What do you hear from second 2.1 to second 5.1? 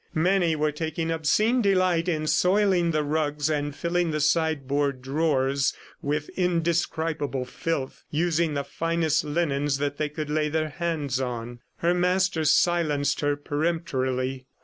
soiling the rugs and filling the sideboard